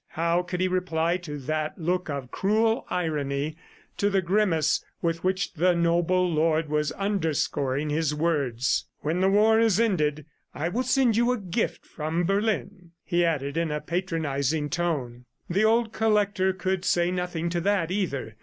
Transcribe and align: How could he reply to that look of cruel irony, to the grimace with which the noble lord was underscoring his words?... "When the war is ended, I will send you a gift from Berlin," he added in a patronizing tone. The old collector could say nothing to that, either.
How 0.17 0.41
could 0.41 0.61
he 0.61 0.67
reply 0.67 1.17
to 1.17 1.37
that 1.37 1.77
look 1.77 2.09
of 2.09 2.31
cruel 2.31 2.87
irony, 2.89 3.55
to 3.97 4.09
the 4.09 4.23
grimace 4.23 4.83
with 4.99 5.23
which 5.23 5.53
the 5.53 5.75
noble 5.75 6.27
lord 6.27 6.69
was 6.69 6.91
underscoring 6.93 7.91
his 7.91 8.15
words?... 8.15 8.87
"When 9.01 9.19
the 9.21 9.29
war 9.29 9.59
is 9.59 9.79
ended, 9.79 10.25
I 10.55 10.69
will 10.69 10.81
send 10.81 11.17
you 11.17 11.31
a 11.31 11.37
gift 11.37 11.85
from 11.85 12.23
Berlin," 12.23 12.93
he 13.03 13.23
added 13.23 13.57
in 13.57 13.69
a 13.69 13.79
patronizing 13.79 14.71
tone. 14.71 15.25
The 15.47 15.65
old 15.65 15.93
collector 15.93 16.51
could 16.51 16.83
say 16.83 17.11
nothing 17.11 17.51
to 17.51 17.61
that, 17.61 17.91
either. 17.91 18.37